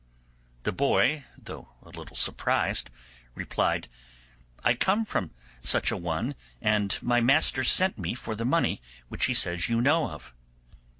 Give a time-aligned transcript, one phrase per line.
[0.63, 2.89] The boy, though a little surprised,
[3.35, 3.87] replied,
[4.63, 5.29] 'I come from
[5.61, 9.79] such a one, and my master sent me for the money which he says you
[9.79, 10.33] know of.